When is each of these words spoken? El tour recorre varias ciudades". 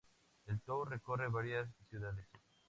El 0.47 0.59
tour 0.61 0.89
recorre 0.89 1.27
varias 1.29 1.69
ciudades". 1.87 2.25